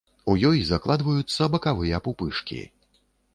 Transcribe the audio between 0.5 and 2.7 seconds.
закладваюцца бакавыя пупышкі.